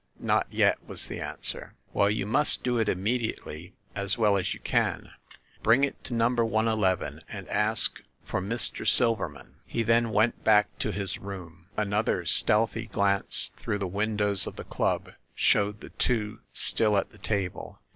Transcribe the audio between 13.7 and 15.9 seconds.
the windows of the club showed the